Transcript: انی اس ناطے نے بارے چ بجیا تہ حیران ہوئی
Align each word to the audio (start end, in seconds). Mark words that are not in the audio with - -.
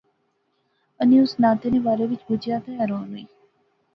انی 0.99 1.17
اس 1.23 1.31
ناطے 1.41 1.67
نے 1.73 1.79
بارے 1.85 2.05
چ 2.19 2.21
بجیا 2.29 2.57
تہ 2.63 2.69
حیران 2.79 3.07
ہوئی 3.11 3.25